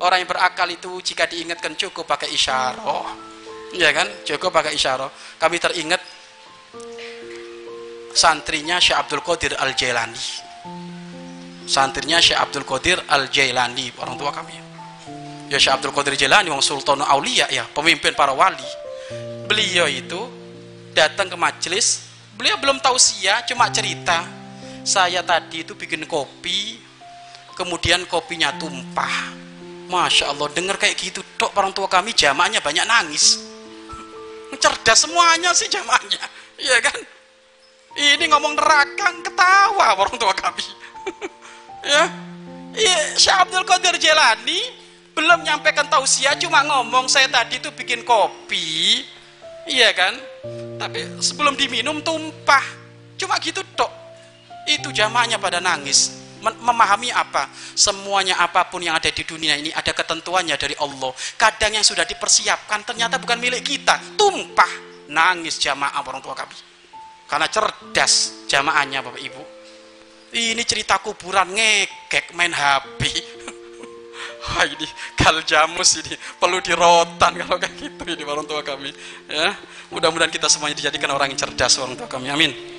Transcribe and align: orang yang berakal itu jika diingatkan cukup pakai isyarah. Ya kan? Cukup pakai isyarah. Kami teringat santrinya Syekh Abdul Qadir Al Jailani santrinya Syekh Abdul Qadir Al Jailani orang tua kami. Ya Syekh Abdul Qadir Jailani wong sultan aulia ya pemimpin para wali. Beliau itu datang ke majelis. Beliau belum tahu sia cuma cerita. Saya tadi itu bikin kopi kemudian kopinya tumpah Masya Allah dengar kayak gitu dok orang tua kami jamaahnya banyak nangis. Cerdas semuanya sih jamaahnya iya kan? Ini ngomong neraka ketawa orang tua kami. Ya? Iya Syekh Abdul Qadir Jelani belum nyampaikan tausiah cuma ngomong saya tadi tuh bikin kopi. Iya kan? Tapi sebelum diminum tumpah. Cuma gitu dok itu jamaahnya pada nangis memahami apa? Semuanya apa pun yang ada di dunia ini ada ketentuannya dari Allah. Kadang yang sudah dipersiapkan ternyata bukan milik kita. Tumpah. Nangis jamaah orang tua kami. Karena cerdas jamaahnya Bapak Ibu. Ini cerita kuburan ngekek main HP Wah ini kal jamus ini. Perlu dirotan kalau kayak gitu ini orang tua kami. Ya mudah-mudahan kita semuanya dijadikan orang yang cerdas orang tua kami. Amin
orang 0.00 0.24
yang 0.24 0.28
berakal 0.28 0.68
itu 0.68 1.00
jika 1.00 1.28
diingatkan 1.28 1.76
cukup 1.76 2.04
pakai 2.04 2.32
isyarah. 2.32 3.06
Ya 3.76 3.92
kan? 3.92 4.08
Cukup 4.24 4.52
pakai 4.52 4.76
isyarah. 4.76 5.08
Kami 5.36 5.56
teringat 5.60 6.00
santrinya 8.16 8.80
Syekh 8.80 8.96
Abdul 8.96 9.20
Qadir 9.20 9.52
Al 9.60 9.76
Jailani 9.76 10.46
santrinya 11.66 12.22
Syekh 12.22 12.38
Abdul 12.38 12.64
Qadir 12.64 13.02
Al 13.10 13.28
Jailani 13.28 13.90
orang 13.98 14.14
tua 14.16 14.30
kami. 14.30 14.54
Ya 15.50 15.58
Syekh 15.58 15.82
Abdul 15.82 15.92
Qadir 15.92 16.14
Jailani 16.14 16.48
wong 16.48 16.62
sultan 16.62 17.02
aulia 17.02 17.50
ya 17.50 17.66
pemimpin 17.74 18.14
para 18.14 18.32
wali. 18.32 18.64
Beliau 19.50 19.90
itu 19.90 20.18
datang 20.94 21.28
ke 21.28 21.36
majelis. 21.36 22.06
Beliau 22.38 22.56
belum 22.62 22.78
tahu 22.78 22.96
sia 22.96 23.42
cuma 23.44 23.68
cerita. 23.68 24.24
Saya 24.86 25.26
tadi 25.26 25.66
itu 25.66 25.74
bikin 25.74 26.06
kopi 26.06 26.78
kemudian 27.58 28.06
kopinya 28.06 28.54
tumpah 28.54 29.34
Masya 29.86 30.34
Allah 30.34 30.50
dengar 30.50 30.76
kayak 30.76 30.98
gitu 30.98 31.22
dok 31.38 31.54
orang 31.54 31.70
tua 31.70 31.86
kami 31.86 32.10
jamaahnya 32.10 32.58
banyak 32.60 32.86
nangis. 32.86 33.42
Cerdas 34.56 35.04
semuanya 35.04 35.52
sih 35.52 35.68
jamaahnya 35.68 36.16
iya 36.64 36.78
kan? 36.80 36.96
Ini 37.96 38.24
ngomong 38.28 38.56
neraka 38.56 39.08
ketawa 39.24 39.96
orang 39.96 40.16
tua 40.18 40.34
kami. 40.34 40.64
Ya? 41.86 42.10
Iya 42.74 43.14
Syekh 43.14 43.46
Abdul 43.46 43.62
Qadir 43.62 43.94
Jelani 44.02 44.58
belum 45.14 45.46
nyampaikan 45.46 45.86
tausiah 45.86 46.34
cuma 46.34 46.66
ngomong 46.66 47.06
saya 47.06 47.30
tadi 47.30 47.62
tuh 47.62 47.70
bikin 47.70 48.02
kopi. 48.02 49.06
Iya 49.70 49.94
kan? 49.94 50.18
Tapi 50.82 51.22
sebelum 51.22 51.54
diminum 51.54 52.02
tumpah. 52.02 52.66
Cuma 53.14 53.38
gitu 53.38 53.62
dok 53.78 53.88
itu 54.66 54.90
jamaahnya 54.90 55.38
pada 55.38 55.62
nangis 55.62 56.25
memahami 56.54 57.10
apa? 57.10 57.50
Semuanya 57.74 58.38
apa 58.38 58.68
pun 58.70 58.84
yang 58.84 58.94
ada 58.94 59.10
di 59.10 59.22
dunia 59.26 59.58
ini 59.58 59.74
ada 59.74 59.90
ketentuannya 59.90 60.54
dari 60.54 60.76
Allah. 60.78 61.10
Kadang 61.34 61.74
yang 61.74 61.84
sudah 61.86 62.06
dipersiapkan 62.06 62.86
ternyata 62.86 63.18
bukan 63.18 63.40
milik 63.42 63.66
kita. 63.66 63.98
Tumpah. 64.14 64.86
Nangis 65.06 65.58
jamaah 65.62 66.02
orang 66.02 66.22
tua 66.22 66.34
kami. 66.34 66.54
Karena 67.26 67.46
cerdas 67.50 68.46
jamaahnya 68.46 69.02
Bapak 69.02 69.22
Ibu. 69.22 69.42
Ini 70.36 70.62
cerita 70.66 70.98
kuburan 70.98 71.54
ngekek 71.54 72.34
main 72.34 72.50
HP 72.50 73.00
Wah 74.46 74.66
ini 74.66 74.86
kal 75.14 75.38
jamus 75.46 76.02
ini. 76.02 76.14
Perlu 76.38 76.58
dirotan 76.62 77.34
kalau 77.38 77.56
kayak 77.58 77.74
gitu 77.78 78.02
ini 78.06 78.22
orang 78.26 78.46
tua 78.46 78.62
kami. 78.62 78.90
Ya 79.30 79.54
mudah-mudahan 79.90 80.30
kita 80.30 80.50
semuanya 80.50 80.78
dijadikan 80.78 81.14
orang 81.14 81.30
yang 81.30 81.38
cerdas 81.38 81.78
orang 81.78 81.94
tua 81.94 82.10
kami. 82.10 82.30
Amin 82.30 82.75